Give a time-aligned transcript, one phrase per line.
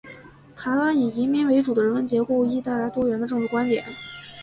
[0.55, 3.83] 台湾以移民为主的人文结构，亦带来多元的政治观点。